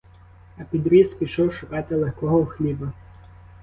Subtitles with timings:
[0.57, 2.91] А підріс, пішов шукати легкого хліба.